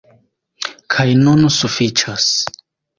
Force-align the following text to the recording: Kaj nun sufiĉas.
Kaj 0.95 1.07
nun 1.21 1.47
sufiĉas. 1.59 2.29